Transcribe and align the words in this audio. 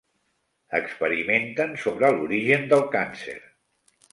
Experimenten 0.77 1.75
sobre 1.83 2.11
l'origen 2.17 2.67
del 2.73 2.85
càncer. 2.97 3.37